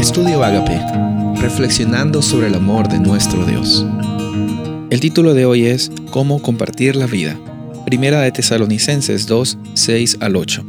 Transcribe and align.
Estudio 0.00 0.42
Agape, 0.42 0.80
reflexionando 1.42 2.22
sobre 2.22 2.46
el 2.46 2.54
amor 2.54 2.88
de 2.88 2.98
nuestro 2.98 3.44
Dios. 3.44 3.84
El 4.88 4.98
título 4.98 5.34
de 5.34 5.44
hoy 5.44 5.66
es 5.66 5.92
Cómo 6.10 6.40
compartir 6.40 6.96
la 6.96 7.04
vida. 7.06 7.38
Primera 7.84 8.22
de 8.22 8.32
Tesalonicenses 8.32 9.26
2, 9.26 9.58
6 9.74 10.16
al 10.20 10.36
8. 10.36 10.64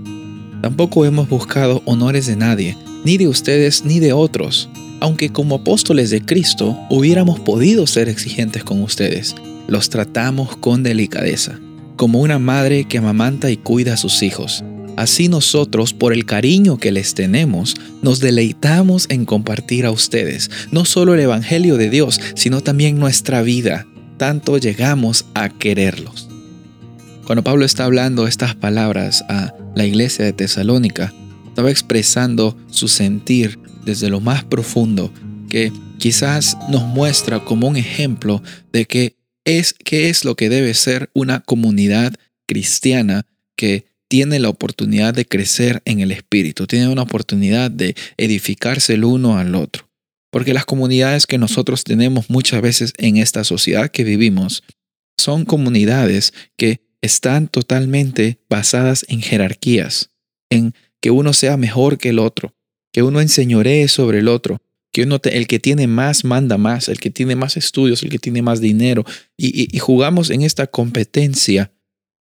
Tampoco 0.62 1.06
hemos 1.06 1.30
buscado 1.30 1.82
honores 1.86 2.28
de 2.28 2.36
nadie, 2.36 2.78
ni 3.06 3.16
de 3.16 3.30
ustedes 3.30 3.86
ni 3.86 4.02
de 4.02 4.12
otros, 4.12 4.68
aunque 5.00 5.30
como 5.30 5.56
apóstoles 5.56 6.10
de 6.10 6.26
Cristo 6.26 6.78
hubiéramos 6.90 7.40
podido 7.40 7.88
ser 7.88 8.10
exigentes 8.10 8.66
con 8.66 8.84
ustedes. 8.84 9.34
Los 9.66 9.90
tratamos 9.90 10.58
con 10.58 10.84
delicadeza, 10.84 11.58
como 11.96 12.20
una 12.20 12.38
madre 12.38 12.84
que 12.84 12.98
amamanta 12.98 13.50
y 13.50 13.56
cuida 13.56 13.94
a 13.94 13.98
sus 13.98 14.24
hijos 14.24 14.66
Así 14.98 15.30
nosotros, 15.30 15.94
por 15.94 16.14
el 16.14 16.26
cariño 16.26 16.78
que 16.78 16.92
les 16.92 17.14
tenemos, 17.14 17.76
nos 18.02 18.20
deleitamos 18.20 19.08
en 19.10 19.26
compartir 19.26 19.86
a 19.86 19.92
ustedes 19.92 20.50
no 20.72 20.86
solo 20.86 21.14
el 21.14 21.22
Evangelio 21.22 21.78
de 21.78 21.90
Dios, 21.90 22.20
sino 22.36 22.62
también 22.62 23.00
nuestra 23.00 23.42
vida. 23.42 23.86
Tanto 24.18 24.58
llegamos 24.58 25.26
a 25.34 25.50
quererlos. 25.50 26.28
Cuando 27.26 27.44
Pablo 27.44 27.66
está 27.66 27.86
hablando 27.86 28.28
estas 28.28 28.56
palabras 28.56 29.24
a 29.30 29.54
la 29.76 29.86
iglesia 29.86 30.26
de 30.26 30.34
Tesalónica, 30.34 31.14
estaba 31.48 31.72
expresando 31.72 32.58
su 32.70 32.88
sentir 32.88 33.60
desde 33.86 34.10
lo 34.10 34.20
más 34.20 34.44
profundo, 34.44 35.12
que 35.50 35.72
quizás 35.98 36.58
nos 36.70 36.84
muestra 36.84 37.40
como 37.40 37.68
un 37.68 37.78
ejemplo 37.78 38.42
de 38.72 38.86
que 38.86 39.16
es 39.46 39.74
qué 39.74 40.10
es 40.10 40.26
lo 40.26 40.36
que 40.36 40.50
debe 40.50 40.74
ser 40.74 41.10
una 41.14 41.40
comunidad 41.42 42.14
cristiana 42.48 43.26
que 43.56 43.86
tiene 44.12 44.40
la 44.40 44.50
oportunidad 44.50 45.14
de 45.14 45.26
crecer 45.26 45.82
en 45.86 46.02
el 46.02 46.12
espíritu, 46.12 46.68
tiene 46.68 46.90
una 46.90 47.04
oportunidad 47.04 47.72
de 47.72 47.96
edificarse 48.18 48.96
el 48.96 49.06
uno 49.06 49.38
al 49.38 49.56
otro. 49.56 49.90
Porque 50.34 50.54
las 50.54 50.66
comunidades 50.66 51.26
que 51.26 51.38
nosotros 51.38 51.86
tenemos 51.86 52.30
muchas 52.30 52.62
veces 52.62 52.94
en 52.98 53.16
esta 53.16 53.46
sociedad 53.46 53.90
que 53.90 54.04
vivimos 54.04 54.64
son 55.18 55.46
comunidades 55.46 56.34
que 56.58 56.82
están 57.02 57.48
totalmente 57.48 58.42
basadas 58.50 59.06
en 59.08 59.22
jerarquías, 59.22 60.10
en 60.50 60.74
que 61.00 61.10
uno 61.10 61.32
sea 61.32 61.56
mejor 61.56 61.98
que 61.98 62.10
el 62.10 62.20
otro, 62.20 62.54
que 62.92 63.04
uno 63.04 63.22
enseñoree 63.22 63.88
sobre 63.88 64.20
el 64.20 64.28
otro, 64.28 64.62
que 64.92 65.04
uno 65.04 65.22
el 65.24 65.48
que 65.48 65.60
tiene 65.60 65.88
más 65.88 66.26
manda 66.26 66.58
más, 66.58 66.90
el 66.90 67.00
que 67.00 67.12
tiene 67.12 67.38
más 67.38 67.56
estudios, 67.56 68.04
el 68.04 68.10
que 68.10 68.20
tiene 68.20 68.42
más 68.42 68.60
dinero, 68.60 69.06
y 69.38 69.80
jugamos 69.80 70.32
en 70.32 70.42
esta 70.42 70.68
competencia 70.68 71.72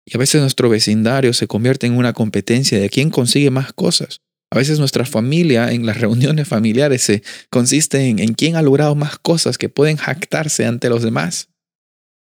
y 0.05 0.17
a 0.17 0.19
veces 0.19 0.41
nuestro 0.41 0.69
vecindario 0.69 1.33
se 1.33 1.47
convierte 1.47 1.87
en 1.87 1.97
una 1.97 2.13
competencia 2.13 2.79
de 2.79 2.91
quién 2.91 3.11
consigue 3.11 3.51
más 3.51 3.73
cosas. 3.73 4.21
A 4.51 4.59
veces 4.59 4.79
nuestra 4.79 5.07
familia 5.07 5.73
en 5.73 5.87
las 5.87 6.01
reuniones 6.01 6.49
familiares 6.49 7.03
se 7.03 7.23
consiste 7.51 8.09
en, 8.09 8.35
quién 8.35 8.57
ha 8.57 8.63
logrado 8.63 8.95
más 8.95 9.19
cosas 9.19 9.59
que 9.59 9.69
pueden 9.69 9.97
jactarse 9.97 10.67
ante 10.67 10.89
los 10.89 11.03
demás. 11.03 11.49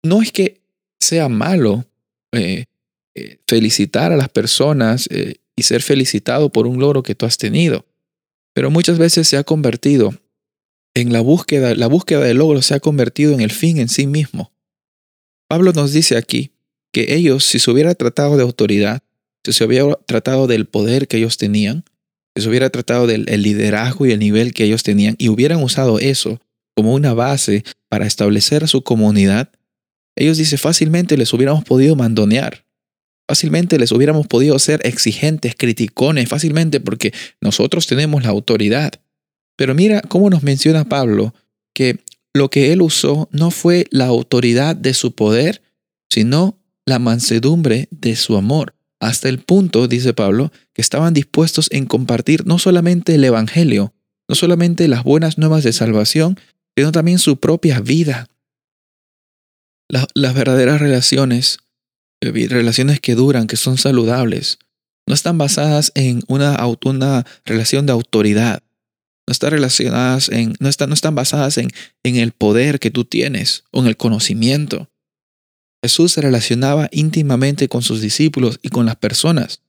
No 0.05 0.20
es 0.23 0.33
que 0.33 0.61
sea 1.00 1.28
malo 1.28 1.84
eh, 2.33 2.67
eh, 3.15 3.39
felicitar 3.47 4.12
a 4.12 4.17
las 4.17 4.28
personas 4.28 5.09
eh, 5.11 5.37
y 5.56 5.65
ser 5.65 5.83
felicitado 5.83 6.50
por 6.50 6.67
un 6.67 6.78
logro 6.78 7.03
que 7.03 7.15
tú 7.15 7.27
has 7.27 7.39
tenido, 7.39 7.87
pero 8.55 8.70
muchas 8.70 8.98
veces 8.98 9.28
se 9.28 9.37
ha 9.37 9.45
convertido 9.45 10.15
en 10.95 11.12
la 11.12 11.20
búsqueda, 11.20 11.75
la 11.75 11.87
búsqueda 11.87 12.20
del 12.20 12.39
logro 12.39 12.62
se 12.62 12.75
ha 12.75 12.81
convertido 12.81 13.33
en 13.33 13.41
el 13.41 13.50
fin 13.50 13.78
en 13.78 13.89
sí 13.89 14.06
mismo. 14.06 14.53
Pablo 15.48 15.73
nos 15.73 15.93
dice 15.93 16.17
aquí 16.17 16.53
que 16.92 17.14
ellos, 17.14 17.44
si 17.44 17.58
se 17.58 17.70
hubiera 17.70 17.94
tratado 17.94 18.36
de 18.36 18.42
autoridad, 18.42 19.02
si 19.44 19.52
se 19.52 19.64
hubiera 19.64 19.94
tratado 20.06 20.46
del 20.46 20.66
poder 20.66 21.08
que 21.08 21.16
ellos 21.16 21.36
tenían, 21.36 21.84
si 22.36 22.42
se 22.42 22.48
hubiera 22.48 22.70
tratado 22.70 23.06
del 23.06 23.24
liderazgo 23.42 24.06
y 24.06 24.12
el 24.12 24.18
nivel 24.18 24.54
que 24.54 24.64
ellos 24.64 24.82
tenían 24.82 25.16
y 25.18 25.28
hubieran 25.28 25.62
usado 25.62 25.98
eso 25.98 26.40
como 26.76 26.94
una 26.94 27.12
base 27.12 27.64
para 27.88 28.06
establecer 28.06 28.68
su 28.68 28.82
comunidad, 28.82 29.50
ellos 30.16 30.38
dicen 30.38 30.58
fácilmente 30.58 31.16
les 31.16 31.32
hubiéramos 31.32 31.64
podido 31.64 31.97
mandonear, 31.97 32.64
fácilmente 33.28 33.78
les 33.78 33.92
hubiéramos 33.92 34.26
podido 34.26 34.58
ser 34.58 34.81
exigentes, 34.84 35.54
criticones, 35.56 36.28
fácilmente 36.28 36.81
porque 36.81 37.12
nosotros 37.41 37.86
tenemos 37.86 38.22
la 38.22 38.31
autoridad. 38.31 38.92
Pero 39.56 39.75
mira 39.75 40.00
cómo 40.02 40.31
nos 40.31 40.42
menciona 40.42 40.84
Pablo 40.84 41.34
que 41.75 42.00
lo 42.34 42.48
que 42.50 42.72
él 42.72 42.82
usó 42.82 43.28
no 43.32 43.50
fue 43.50 43.86
la 43.91 44.06
autoridad 44.06 44.75
de 44.76 44.94
su 44.94 45.14
poder, 45.14 45.62
sino 46.10 46.58
la 46.87 46.98
mansedumbre 46.98 47.88
de 47.91 48.16
su 48.16 48.37
amor, 48.37 48.75
hasta 49.00 49.28
el 49.28 49.41
punto, 49.41 49.88
dice 49.88 50.15
Pablo, 50.15 50.53
que 50.72 50.82
estaban 50.82 51.15
dispuestos 51.15 51.69
en 51.72 51.87
compartir 51.87 52.47
no 52.47 52.59
solamente 52.59 53.15
el 53.15 53.25
Evangelio, 53.25 53.93
no 54.28 54.34
solamente 54.34 54.88
las 54.88 55.03
buenas 55.04 55.38
nuevas 55.38 55.65
de 55.65 55.72
salvación, 55.72 56.38
sino 56.76 56.93
también 56.93 57.19
su 57.19 57.38
propia 57.38 57.81
vida. 57.81 58.28
las 59.88 60.34
verdaderas 60.34 60.81
relaciones, 60.81 61.59
eh, 62.22 62.48
relaciones 62.48 63.00
que 63.00 63.14
duran, 63.14 63.47
que 63.47 63.56
son 63.56 63.76
saludables, 63.76 64.59
no 65.06 65.14
están 65.14 65.37
basadas 65.37 65.93
en 65.94 66.22
una, 66.28 66.56
relación 67.44 67.87
de 67.87 67.93
autoridad, 67.93 68.62
no 69.26 69.32
están 69.32 69.50
relacionadas 69.50 70.28
en, 70.28 70.54
no 70.60 70.69
están, 70.69 70.88
no 70.88 70.94
están 70.94 71.14
basadas 71.14 71.59
en, 71.59 71.69
en 72.04 72.16
el 72.16 72.32
poder 72.32 72.78
que 72.78 72.91
tú 72.91 73.04
tienes 73.04 73.64
o 73.70 73.81
en 73.81 73.88
el 73.88 73.97
conocimiento. 73.97 74.88
Jesús 75.82 76.12
se 76.12 76.20
relacionaba 76.20 76.88
íntimamente 76.93 77.69
con 77.69 77.82
sus 77.82 78.00
discípulos 78.00 78.60
y 78.62 78.69
con 78.69 78.87
las 78.87 78.97
personas. 78.97 79.62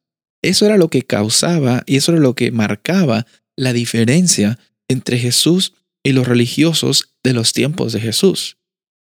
Eso 0.43 0.65
era 0.65 0.77
lo 0.77 0.89
que 0.89 1.03
causaba 1.03 1.83
y 1.85 1.95
eso 1.95 2.11
era 2.11 2.21
lo 2.21 2.35
que 2.35 2.51
marcaba 2.51 3.25
la 3.55 3.73
diferencia 3.73 4.59
entre 4.87 5.17
Jesús 5.17 5.73
y 6.03 6.11
los 6.11 6.27
religiosos 6.27 7.15
de 7.23 7.33
los 7.33 7.53
tiempos 7.53 7.93
de 7.93 8.01
Jesús. 8.01 8.57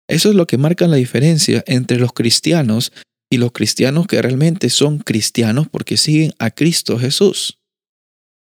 Eso 0.09 0.31
es 0.31 0.34
lo 0.34 0.47
que 0.47 0.59
marca 0.59 0.87
la 0.87 0.97
diferencia 0.97 1.65
entre 1.66 1.98
los 1.98 2.12
cristianos 2.12 2.92
y 3.31 3.38
los 3.38 3.53
cristianos 3.53 4.06
que 4.06 4.22
realmente 4.22 4.71
son 4.71 4.98
cristianos 4.98 5.66
porque 5.69 5.97
siguen 5.97 6.34
a 6.38 6.50
Cristo 6.50 6.98
Jesús. 6.98 7.59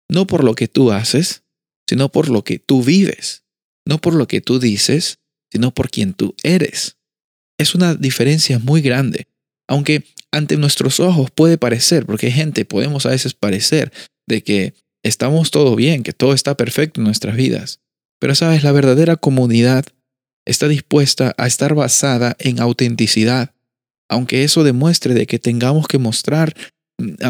No 0.10 0.26
por 0.28 0.44
lo 0.44 0.56
que 0.56 0.68
tú 0.68 0.92
haces, 0.92 1.44
sino 1.88 2.10
por 2.10 2.30
lo 2.30 2.44
que 2.44 2.60
tú 2.60 2.84
vives. 2.84 3.44
No 3.86 4.00
por 4.00 4.14
lo 4.14 4.28
que 4.28 4.42
tú 4.42 4.60
dices, 4.60 5.20
sino 5.52 5.74
por 5.74 5.90
quien 5.90 6.14
tú 6.14 6.36
eres. 6.44 6.97
Es 7.58 7.76
una 7.76 7.96
diferencia 7.96 8.60
muy 8.60 8.82
grande, 8.82 9.28
aunque 9.68 10.04
ante 10.32 10.58
nuestros 10.58 11.00
ojos 11.00 11.32
puede 11.32 11.58
parecer, 11.58 12.06
porque 12.06 12.32
gente, 12.32 12.66
podemos 12.66 13.06
a 13.06 13.10
veces 13.10 13.34
parecer 13.34 13.92
de 14.28 14.44
que 14.44 14.74
estamos 15.04 15.52
todo 15.52 15.76
bien, 15.76 16.04
que 16.04 16.14
todo 16.14 16.34
está 16.34 16.56
perfecto 16.56 17.00
en 17.00 17.06
nuestras 17.06 17.36
vidas. 17.36 17.80
Pero 18.20 18.36
sabes, 18.36 18.64
la 18.64 18.72
verdadera 18.72 19.16
comunidad 19.16 19.86
está 20.46 20.68
dispuesta 20.68 21.34
a 21.38 21.48
estar 21.48 21.76
basada 21.76 22.36
en 22.40 22.60
autenticidad, 22.60 23.54
aunque 24.10 24.44
eso 24.44 24.64
demuestre 24.64 25.14
de 25.14 25.28
que 25.28 25.40
tengamos 25.40 25.88
que 25.88 25.98
mostrar, 25.98 26.56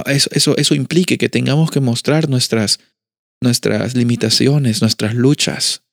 eso, 0.05 0.55
eso, 0.55 0.75
implique 0.75 1.17
que 1.17 1.29
tengamos 1.29 1.71
que 1.71 1.79
mostrar 1.79 2.29
nuestras, 2.29 2.79
nuestras 3.41 3.95
limitaciones, 3.95 4.81
nuestras 4.81 5.15
luchas. 5.15 5.83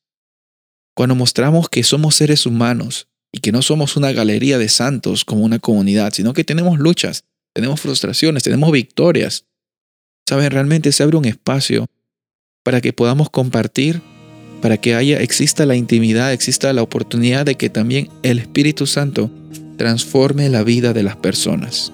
Cuando 0.94 1.14
mostramos 1.14 1.68
que 1.68 1.82
somos 1.82 2.14
seres 2.14 2.46
humanos, 2.46 3.08
y 3.34 3.40
que 3.40 3.50
no 3.50 3.62
somos 3.62 3.96
una 3.96 4.12
galería 4.12 4.58
de 4.58 4.68
santos 4.68 5.24
como 5.24 5.44
una 5.44 5.58
comunidad, 5.58 6.12
sino 6.14 6.32
que 6.32 6.44
tenemos 6.44 6.78
luchas, 6.78 7.24
tenemos 7.52 7.80
frustraciones, 7.80 8.44
tenemos 8.44 8.70
victorias. 8.70 9.44
Saben, 10.28 10.52
realmente 10.52 10.92
se 10.92 11.02
abre 11.02 11.16
un 11.16 11.24
espacio 11.24 11.86
para 12.62 12.80
que 12.80 12.92
podamos 12.92 13.30
compartir, 13.30 14.00
para 14.62 14.76
que 14.76 14.94
haya 14.94 15.18
exista 15.18 15.66
la 15.66 15.74
intimidad, 15.74 16.32
exista 16.32 16.72
la 16.72 16.82
oportunidad 16.82 17.44
de 17.44 17.56
que 17.56 17.70
también 17.70 18.08
el 18.22 18.38
Espíritu 18.38 18.86
Santo 18.86 19.32
transforme 19.78 20.48
la 20.48 20.62
vida 20.62 20.92
de 20.92 21.02
las 21.02 21.16
personas. 21.16 21.92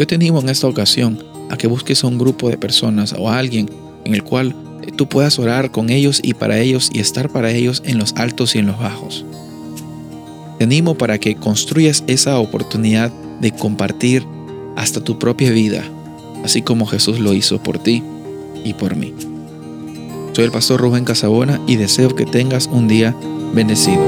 Yo 0.00 0.06
te 0.08 0.16
animo 0.16 0.40
en 0.40 0.48
esta 0.48 0.66
ocasión 0.66 1.24
a 1.48 1.56
que 1.56 1.68
busques 1.68 2.02
a 2.02 2.08
un 2.08 2.18
grupo 2.18 2.50
de 2.50 2.58
personas 2.58 3.14
o 3.16 3.30
a 3.30 3.38
alguien 3.38 3.70
en 4.04 4.14
el 4.14 4.24
cual 4.24 4.56
tú 4.96 5.08
puedas 5.08 5.38
orar 5.38 5.70
con 5.70 5.90
ellos 5.90 6.20
y 6.24 6.34
para 6.34 6.58
ellos 6.58 6.90
y 6.92 6.98
estar 6.98 7.30
para 7.30 7.52
ellos 7.52 7.84
en 7.86 7.98
los 7.98 8.14
altos 8.16 8.56
y 8.56 8.58
en 8.58 8.66
los 8.66 8.80
bajos. 8.80 9.24
Te 10.60 10.64
animo 10.64 10.94
para 10.94 11.16
que 11.16 11.36
construyas 11.36 12.04
esa 12.06 12.38
oportunidad 12.38 13.10
de 13.40 13.50
compartir 13.50 14.26
hasta 14.76 15.02
tu 15.02 15.18
propia 15.18 15.52
vida, 15.52 15.82
así 16.44 16.60
como 16.60 16.84
Jesús 16.84 17.18
lo 17.18 17.32
hizo 17.32 17.62
por 17.62 17.78
ti 17.78 18.02
y 18.62 18.74
por 18.74 18.94
mí. 18.94 19.14
Soy 20.34 20.44
el 20.44 20.50
pastor 20.50 20.82
Rubén 20.82 21.06
Casabona 21.06 21.58
y 21.66 21.76
deseo 21.76 22.14
que 22.14 22.26
tengas 22.26 22.66
un 22.66 22.88
día 22.88 23.16
bendecido. 23.54 24.02